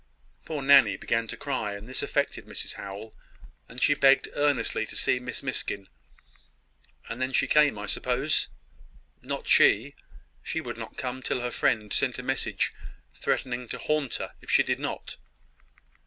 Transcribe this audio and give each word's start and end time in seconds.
Poor 0.45 0.63
Nanny 0.63 0.97
began 0.97 1.27
to 1.27 1.37
cry; 1.37 1.75
and 1.75 1.87
this 1.87 2.01
affected 2.01 2.47
Mrs 2.47 2.73
Howell; 2.73 3.13
and 3.69 3.79
she 3.79 3.93
begged 3.93 4.29
earnestly 4.33 4.83
to 4.87 4.95
see 4.95 5.19
Miss 5.19 5.43
Miskin." 5.43 5.87
"And 7.07 7.21
then 7.21 7.31
she 7.31 7.45
came, 7.45 7.77
I 7.77 7.85
suppose." 7.85 8.47
"Not 9.21 9.47
she! 9.47 9.93
She 10.41 10.59
would 10.59 10.79
not 10.79 10.97
come 10.97 11.21
till 11.21 11.41
her 11.41 11.51
friend 11.51 11.93
sent 11.93 12.17
a 12.17 12.23
message 12.23 12.73
threatening 13.13 13.67
to 13.67 13.77
haunt 13.77 14.15
her 14.15 14.33
if 14.41 14.49
she 14.49 14.63
did 14.63 14.79
not." 14.79 15.17